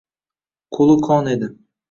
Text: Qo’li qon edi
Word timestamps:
Qo’li 0.77 0.97
qon 1.09 1.31
edi 1.37 1.53